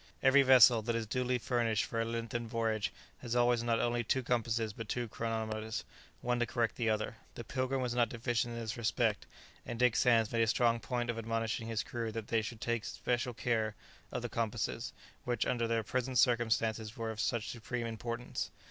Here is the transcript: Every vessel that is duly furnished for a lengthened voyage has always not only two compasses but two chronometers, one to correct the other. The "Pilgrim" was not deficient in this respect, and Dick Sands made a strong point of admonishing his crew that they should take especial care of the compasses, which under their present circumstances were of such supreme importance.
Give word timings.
Every 0.23 0.41
vessel 0.41 0.81
that 0.81 0.95
is 0.95 1.05
duly 1.05 1.37
furnished 1.37 1.85
for 1.85 2.01
a 2.01 2.05
lengthened 2.05 2.49
voyage 2.49 2.91
has 3.19 3.35
always 3.35 3.61
not 3.61 3.79
only 3.79 4.03
two 4.03 4.23
compasses 4.23 4.73
but 4.73 4.89
two 4.89 5.07
chronometers, 5.07 5.83
one 6.21 6.39
to 6.39 6.47
correct 6.47 6.75
the 6.75 6.89
other. 6.89 7.17
The 7.35 7.43
"Pilgrim" 7.43 7.83
was 7.83 7.93
not 7.93 8.09
deficient 8.09 8.55
in 8.55 8.59
this 8.59 8.77
respect, 8.77 9.27
and 9.63 9.77
Dick 9.77 9.95
Sands 9.95 10.31
made 10.31 10.41
a 10.41 10.47
strong 10.47 10.79
point 10.79 11.11
of 11.11 11.19
admonishing 11.19 11.67
his 11.67 11.83
crew 11.83 12.11
that 12.13 12.29
they 12.29 12.41
should 12.41 12.61
take 12.61 12.81
especial 12.81 13.35
care 13.35 13.75
of 14.11 14.23
the 14.23 14.27
compasses, 14.27 14.91
which 15.23 15.45
under 15.45 15.67
their 15.67 15.83
present 15.83 16.17
circumstances 16.17 16.97
were 16.97 17.11
of 17.11 17.19
such 17.19 17.49
supreme 17.51 17.85
importance. 17.85 18.49